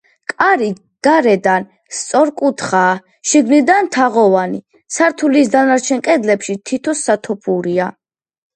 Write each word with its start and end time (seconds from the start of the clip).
კარი 0.31 0.69
გარედან 1.07 1.67
სწორკუთხაა, 1.97 2.95
შიგნიდან 3.33 3.91
თაღოვანი, 3.97 4.63
სართულის 4.97 5.55
დანარჩენ 5.59 6.05
კედლებში 6.11 6.59
თითო 6.73 6.99
სათოფურია. 7.07 7.91